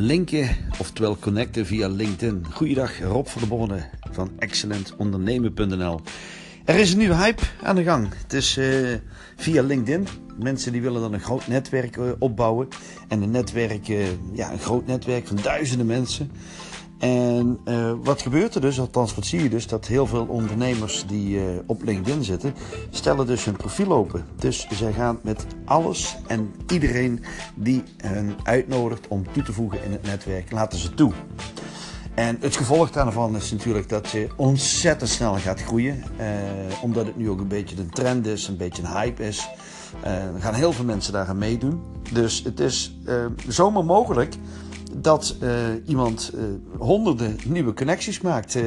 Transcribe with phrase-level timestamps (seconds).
[0.00, 2.46] linken, oftewel connecten via LinkedIn.
[2.50, 6.00] Goeiedag, Rob van der Borne van excellentondernemen.nl.
[6.64, 8.08] Er is een nieuwe hype aan de gang.
[8.22, 8.94] Het is uh,
[9.36, 10.06] via LinkedIn.
[10.38, 12.68] Mensen die willen dan een groot netwerk uh, opbouwen.
[13.08, 16.30] En een netwerk, uh, ja, een groot netwerk van duizenden mensen.
[16.98, 21.06] En uh, wat gebeurt er dus, althans wat zie je dus, dat heel veel ondernemers
[21.06, 22.54] die uh, op LinkedIn zitten,
[22.90, 24.24] stellen dus hun profiel open.
[24.36, 27.24] Dus zij gaan met alles en iedereen
[27.54, 31.12] die hen uitnodigt om toe te voegen in het netwerk, laten ze toe.
[32.14, 36.04] En het gevolg daarvan is natuurlijk dat je ontzettend snel gaat groeien.
[36.20, 36.26] Uh,
[36.82, 39.48] omdat het nu ook een beetje een trend is, een beetje een hype is.
[40.02, 41.82] er gaan heel veel mensen daar aan meedoen.
[42.12, 42.98] Dus het is
[43.48, 44.34] zomaar mogelijk
[44.96, 45.50] dat uh,
[45.86, 46.42] iemand uh,
[46.78, 48.64] honderden nieuwe connecties maakt uh,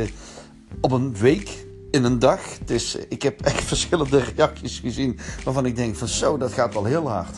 [0.81, 2.39] op een week, in een dag.
[2.65, 6.85] Dus ik heb echt verschillende reacties gezien waarvan ik denk van zo, dat gaat wel
[6.85, 7.37] heel hard.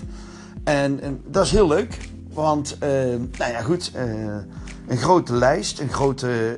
[0.64, 1.98] En, en dat is heel leuk,
[2.34, 2.78] want
[3.38, 3.92] nou ja goed,
[4.88, 6.58] een grote lijst, een grote...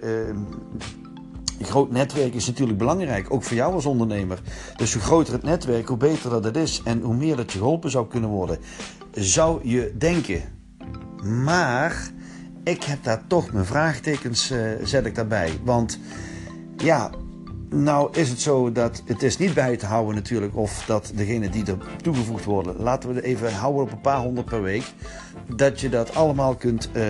[1.60, 4.42] Een groot netwerk is natuurlijk belangrijk, ook voor jou als ondernemer.
[4.76, 7.58] Dus hoe groter het netwerk, hoe beter dat het is en hoe meer dat je
[7.58, 8.60] geholpen zou kunnen worden,
[9.12, 10.42] zou je denken.
[11.24, 12.12] Maar
[12.66, 15.60] ik heb daar toch mijn vraagtekens, uh, zet ik daarbij.
[15.63, 15.99] Want
[16.77, 17.12] ja,
[17.70, 21.49] nou is het zo dat het is niet bij te houden natuurlijk of dat degene
[21.49, 24.84] die er toegevoegd worden, laten we het even houden op een paar honderd per week,
[25.55, 27.04] dat je dat allemaal kunt uh,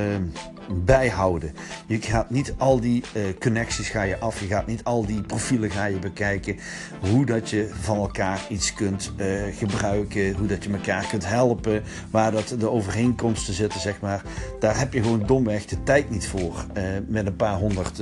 [0.85, 1.53] bijhouden.
[1.87, 5.21] Je gaat niet al die uh, connecties ga je af, je gaat niet al die
[5.21, 6.57] profielen ga je bekijken,
[6.99, 11.83] hoe dat je van elkaar iets kunt uh, gebruiken, hoe dat je elkaar kunt helpen,
[12.11, 14.23] waar dat de overeenkomsten zitten zeg maar.
[14.59, 18.01] Daar heb je gewoon domweg de tijd niet voor uh, met een paar honderd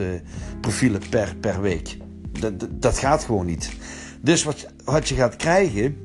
[0.61, 1.97] profielen per, per week.
[2.39, 3.71] Dat, dat, dat gaat gewoon niet.
[4.21, 5.97] Dus wat, wat je gaat krijgen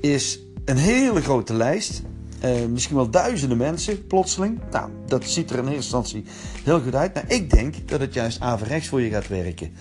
[0.00, 2.02] is een hele grote lijst
[2.46, 4.60] uh, misschien wel duizenden mensen plotseling.
[4.70, 6.24] Nou, dat ziet er in eerste instantie
[6.64, 7.14] heel goed uit.
[7.14, 9.72] Maar ik denk dat het juist averechts voor je gaat werken.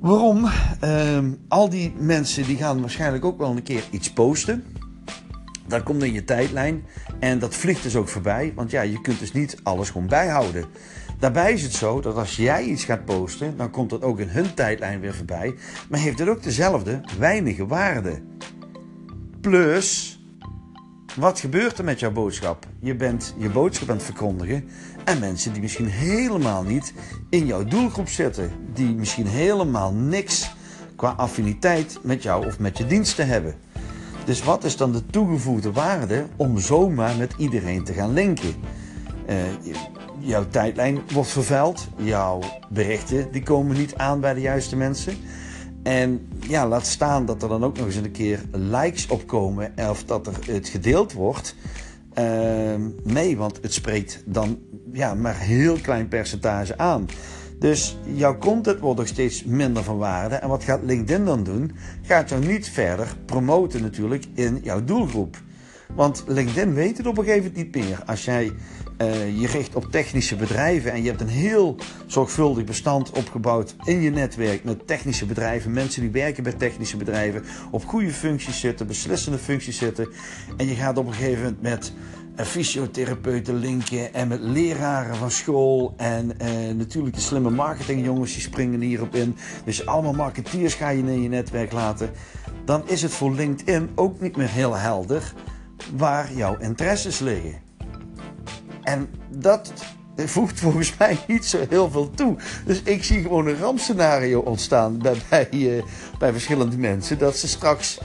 [0.00, 0.44] Waarom?
[0.84, 1.18] Uh,
[1.48, 4.64] al die mensen die gaan waarschijnlijk ook wel een keer iets posten.
[5.66, 6.84] Dat komt in je tijdlijn
[7.20, 8.52] en dat vliegt dus ook voorbij.
[8.54, 10.64] Want ja, je kunt dus niet alles gewoon bijhouden.
[11.18, 14.28] Daarbij is het zo dat als jij iets gaat posten, dan komt dat ook in
[14.28, 15.54] hun tijdlijn weer voorbij.
[15.88, 18.22] Maar heeft het ook dezelfde weinige waarde.
[19.40, 20.20] Plus,
[21.16, 22.66] wat gebeurt er met jouw boodschap?
[22.80, 24.68] Je bent je boodschap aan het verkondigen
[25.04, 26.92] en mensen die misschien helemaal niet
[27.30, 30.54] in jouw doelgroep zitten, die misschien helemaal niks
[30.96, 33.54] qua affiniteit met jou of met je diensten hebben.
[34.24, 38.54] Dus wat is dan de toegevoegde waarde om zomaar met iedereen te gaan linken?
[39.28, 39.36] Uh,
[40.18, 45.16] jouw tijdlijn wordt vervuild, jouw berichten die komen niet aan bij de juiste mensen.
[45.82, 50.04] En ja, laat staan dat er dan ook nog eens een keer likes opkomen of
[50.04, 51.56] dat er het gedeeld wordt.
[52.18, 54.58] Uh, nee, want het spreekt dan
[54.92, 57.06] ja, maar heel klein percentage aan.
[57.58, 60.34] Dus jouw content wordt nog steeds minder van waarde.
[60.34, 61.72] En wat gaat LinkedIn dan doen?
[62.02, 65.36] Gaat jou niet verder promoten natuurlijk in jouw doelgroep.
[65.94, 68.02] Want LinkedIn weet het op een gegeven moment niet meer.
[68.06, 68.52] Als jij
[69.02, 71.76] uh, je richt op technische bedrijven en je hebt een heel
[72.06, 77.44] zorgvuldig bestand opgebouwd in je netwerk met technische bedrijven, mensen die werken bij technische bedrijven,
[77.70, 80.08] op goede functies zitten, beslissende functies zitten.
[80.56, 81.92] En je gaat op een gegeven moment met
[82.36, 88.42] uh, fysiotherapeuten linken en met leraren van school en uh, natuurlijk de slimme marketingjongens die
[88.42, 89.36] springen hierop in.
[89.64, 92.10] Dus allemaal marketeers ga je in je netwerk laten.
[92.64, 95.32] Dan is het voor LinkedIn ook niet meer heel helder
[95.96, 97.60] waar jouw interesses liggen.
[98.82, 99.72] En dat
[100.16, 102.36] voegt volgens mij niet zo heel veel toe.
[102.64, 105.82] Dus ik zie gewoon een rampscenario ontstaan bij, bij, uh,
[106.18, 107.18] bij verschillende mensen.
[107.18, 108.00] Dat ze straks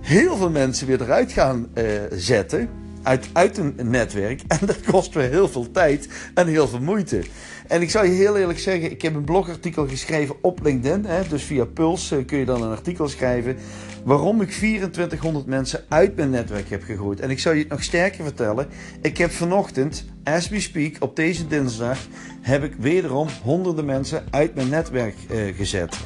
[0.00, 2.68] heel veel mensen weer eruit gaan uh, zetten.
[3.02, 4.42] Uit, uit een netwerk.
[4.48, 7.22] En dat kost weer heel veel tijd en heel veel moeite.
[7.68, 11.04] En ik zou je heel eerlijk zeggen, ik heb een blogartikel geschreven op LinkedIn.
[11.04, 13.56] Hè, dus via Puls uh, kun je dan een artikel schrijven.
[14.04, 17.20] Waarom ik 2400 mensen uit mijn netwerk heb gegooid.
[17.20, 18.68] En ik zou je het nog sterker vertellen.
[19.02, 21.98] Ik heb vanochtend, as we speak, op deze dinsdag,
[22.40, 25.96] heb ik wederom honderden mensen uit mijn netwerk uh, gezet.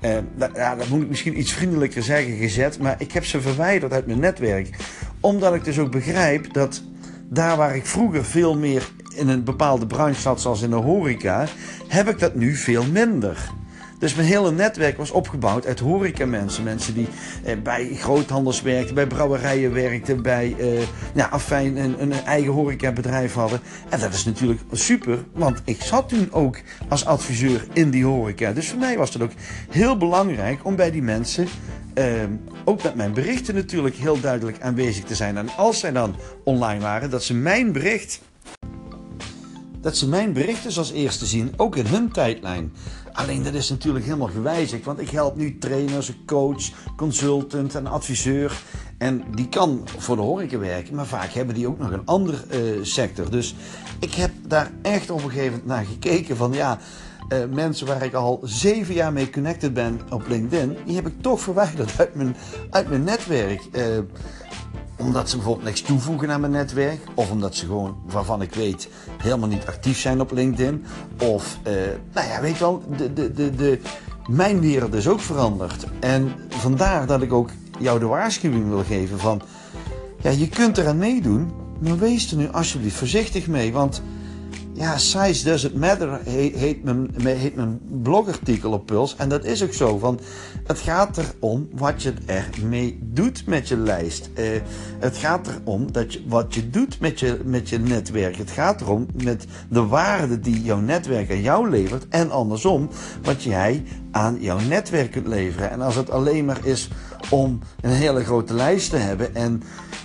[0.00, 0.16] Uh,
[0.54, 2.78] ja, dat moet ik misschien iets vriendelijker zeggen, gezet.
[2.78, 4.76] Maar ik heb ze verwijderd uit mijn netwerk.
[5.20, 6.82] Omdat ik dus ook begrijp dat
[7.30, 11.46] daar waar ik vroeger veel meer in een bepaalde branche zat, zoals in de horeca,
[11.88, 13.50] heb ik dat nu veel minder.
[13.98, 16.64] Dus mijn hele netwerk was opgebouwd uit horeca-mensen.
[16.64, 17.08] Mensen die
[17.44, 20.56] eh, bij groothandels werkten, bij brouwerijen werkten, bij
[21.14, 23.60] eh, afijn, een, een eigen horecabedrijf hadden.
[23.88, 28.52] En dat is natuurlijk super, want ik zat toen ook als adviseur in die horeca.
[28.52, 29.32] Dus voor mij was het ook
[29.70, 31.48] heel belangrijk om bij die mensen
[31.94, 32.04] uh,
[32.64, 35.36] ook met mijn berichten natuurlijk heel duidelijk aanwezig te zijn.
[35.36, 38.20] En als zij dan online waren, dat ze mijn bericht
[39.88, 42.72] dat ze mijn berichten als eerste zien, ook in hun tijdlijn.
[43.12, 46.62] Alleen dat is natuurlijk helemaal gewijzigd, want ik help nu trainers, coach,
[46.96, 48.62] consultant en adviseur.
[48.98, 52.36] En die kan voor de horeca werken, maar vaak hebben die ook nog een andere
[52.50, 53.30] uh, sector.
[53.30, 53.54] Dus
[54.00, 56.78] ik heb daar echt op een gegeven moment naar gekeken van ja,
[57.28, 61.22] uh, mensen waar ik al zeven jaar mee connected ben op LinkedIn, die heb ik
[61.22, 62.36] toch verwijderd uit mijn,
[62.70, 63.62] uit mijn netwerk.
[63.72, 63.82] Uh,
[64.98, 67.00] omdat ze bijvoorbeeld niks toevoegen aan mijn netwerk.
[67.14, 70.84] Of omdat ze gewoon, waarvan ik weet, helemaal niet actief zijn op LinkedIn.
[71.18, 71.72] Of, uh,
[72.12, 73.80] nou ja, weet wel, de, de, de, de,
[74.28, 75.86] mijn wereld is ook veranderd.
[76.00, 79.42] En vandaar dat ik ook jou de waarschuwing wil geven van...
[80.20, 83.72] Ja, je kunt eraan meedoen, maar wees er nu alsjeblieft voorzichtig mee.
[83.72, 84.02] Want
[84.78, 89.16] ja, size doesn't matter heet, mijn, heet mijn blogartikel op Puls.
[89.16, 89.98] En dat is ook zo.
[89.98, 90.20] Want
[90.66, 94.30] het gaat erom wat je ermee doet met je lijst.
[94.34, 94.60] Uh,
[94.98, 98.36] het gaat erom dat wat je doet met je, met je netwerk.
[98.36, 102.08] Het gaat erom met de waarde die jouw netwerk aan jou levert.
[102.08, 102.88] En andersom,
[103.22, 105.70] wat jij aan jouw netwerk kunt leveren.
[105.70, 106.88] En als het alleen maar is
[107.30, 109.62] om een hele grote lijst te hebben en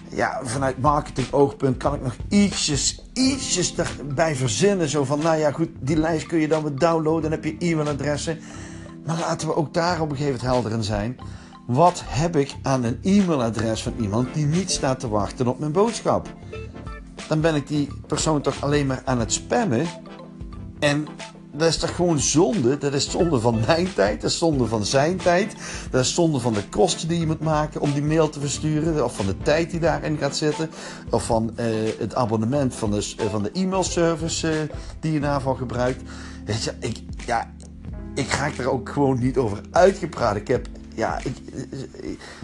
[0.10, 4.90] ja, vanuit marketing oogpunt kan ik nog ietsjes, ietsjes erbij verzinnen.
[4.90, 7.22] Zo van, nou ja, goed, die lijst kun je dan weer downloaden.
[7.22, 8.40] Dan heb je e-mailadressen.
[9.06, 11.18] Maar laten we ook daar op een gegeven moment helder in zijn.
[11.68, 15.72] Wat heb ik aan een e-mailadres van iemand die niet staat te wachten op mijn
[15.72, 16.34] boodschap?
[17.28, 19.86] Dan ben ik die persoon toch alleen maar aan het spammen.
[20.80, 21.08] En
[21.56, 22.78] dat is toch gewoon zonde?
[22.78, 25.56] Dat is zonde van mijn tijd, dat is zonde van zijn tijd.
[25.92, 29.04] Dat is zonde van de kosten die je moet maken om die mail te versturen.
[29.04, 30.70] Of van de tijd die daarin gaat zitten.
[31.10, 31.66] Of van uh,
[32.00, 36.02] het abonnement van de, uh, van de e-mailservice uh, die je daarvoor gebruikt.
[36.46, 37.52] Weet je, ik, ja,
[38.16, 40.36] ik raak er ook gewoon niet over uitgepraat.
[40.36, 41.38] Ik heb ja, ik,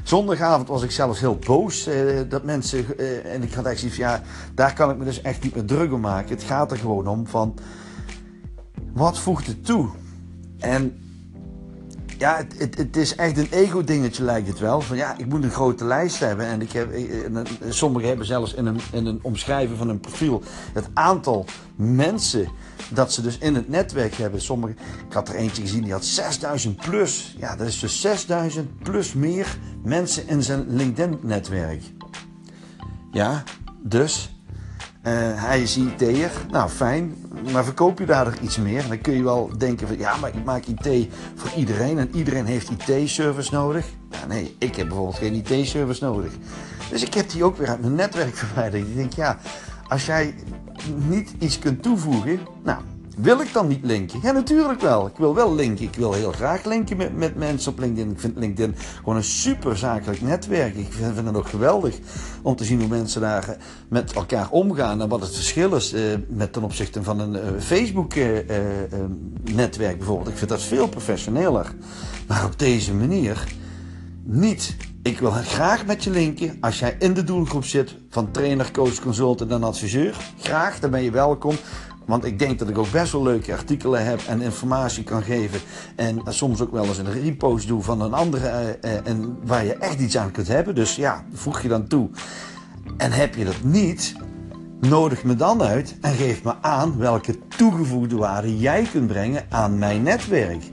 [0.04, 1.90] zondagavond was ik zelfs heel boos
[2.30, 2.98] dat mensen.
[3.26, 4.22] En ik had echt zoiets ja,
[4.56, 6.30] daar kan ik me dus echt niet meer druk om maken.
[6.30, 7.56] Het gaat er gewoon om van
[9.00, 9.90] wat voegt het toe?
[10.58, 11.00] En
[12.18, 14.82] ja, het, het, het, is echt een ego-dingetje lijkt het wel.
[14.82, 16.46] Van ja, ik moet een grote lijst hebben.
[16.46, 16.90] En ik heb,
[17.70, 20.44] sommigen hebben zelfs in een, in een omschrijving van een profiel
[20.74, 22.48] het aantal mensen
[22.90, 24.42] dat ze dus in het netwerk hebben.
[24.42, 24.74] Sommige,
[25.08, 27.36] ik had er eentje gezien die had 6000 plus.
[27.38, 31.84] Ja, dat is dus 6000 plus meer mensen in zijn LinkedIn-netwerk.
[33.12, 33.44] Ja,
[33.84, 34.39] dus
[35.04, 35.14] uh,
[35.44, 36.32] hij is IT'er.
[36.52, 37.16] Nou, fijn.
[37.52, 38.88] Maar verkoop je daardoor iets meer?
[38.88, 39.98] Dan kun je wel denken van...
[39.98, 41.98] Ja, maar ik maak IT voor iedereen.
[41.98, 43.86] En iedereen heeft IT-service nodig.
[44.10, 46.32] Ja, nee, ik heb bijvoorbeeld geen IT-service nodig.
[46.90, 48.88] Dus ik heb die ook weer uit mijn netwerk verwijderd.
[48.88, 49.38] Ik denk, ja...
[49.90, 50.36] Als jij
[51.08, 52.40] niet iets kunt toevoegen...
[52.64, 52.82] Nou,
[53.18, 54.20] wil ik dan niet linken?
[54.24, 55.08] Ja, natuurlijk wel.
[55.08, 55.86] Ik wil wel linken.
[55.86, 58.12] Ik wil heel graag linken met, met mensen op LinkedIn.
[58.12, 60.76] Ik vind LinkedIn gewoon een super zakelijk netwerk.
[60.76, 61.98] Ik vind, het ook geweldig
[62.42, 63.56] om te zien hoe mensen daar eh,
[63.88, 65.02] met elkaar omgaan.
[65.02, 70.30] En wat het verschil is uh, met ten opzichte van een uh, Facebook-netwerk bijvoorbeeld.
[70.30, 71.74] Ik vind dat veel professioneler.
[72.28, 73.44] Maar op deze manier
[74.24, 74.76] niet.
[75.02, 76.58] Ik wil graag met je linken.
[76.62, 80.16] Als jij in de doelgroep zit van trainer, coach, consultant en adviseur.
[80.40, 81.56] Graag, dan ben je welkom.
[82.10, 85.60] Want ik denk dat ik ook best wel leuke artikelen heb en informatie kan geven.
[85.96, 88.78] En soms ook wel eens een repost doe van een andere.
[88.84, 90.76] Uh, uh, en waar je echt iets aan kunt hebben.
[90.76, 92.10] Dus ja, voeg je dan toe.
[92.98, 94.16] En heb je dat niet,
[94.80, 99.78] nodig me dan uit en geef me aan welke toegevoegde waarde jij kunt brengen aan
[99.78, 100.64] mijn netwerk.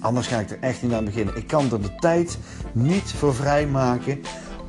[0.00, 1.36] Anders ga ik er echt niet aan beginnen.
[1.36, 2.38] Ik kan er de tijd
[2.72, 4.20] niet voor vrijmaken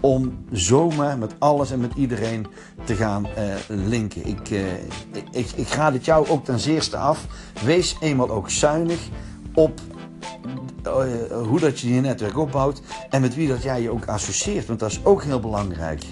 [0.06, 2.48] om zomaar met alles en met iedereen
[2.84, 4.28] te gaan uh, linken.
[4.28, 4.74] Ik, uh,
[5.32, 7.26] ik, ik ga dit jou ook ten zeerste af.
[7.64, 9.00] Wees eenmaal ook zuinig
[9.54, 9.80] op
[10.86, 11.04] uh,
[11.48, 14.80] hoe dat je je netwerk opbouwt en met wie dat jij je ook associeert, want
[14.80, 16.04] dat is ook heel belangrijk.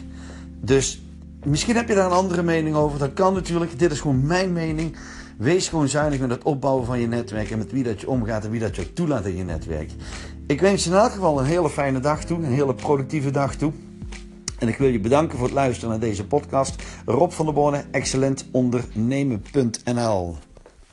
[0.62, 1.02] Dus
[1.44, 3.80] misschien heb je daar een andere mening over, dat kan natuurlijk.
[3.80, 4.98] Dit is gewoon mijn mening.
[5.38, 8.44] Wees gewoon zuinig met het opbouwen van je netwerk en met wie dat je omgaat
[8.44, 9.92] en wie dat je toelaat in je netwerk.
[10.48, 13.56] Ik wens je in elk geval een hele fijne dag toe, een hele productieve dag
[13.56, 13.72] toe.
[14.60, 16.84] En ik wil je bedanken voor het luisteren naar deze podcast.
[17.06, 20.36] Rob van der Borne, excellentondernemen.nl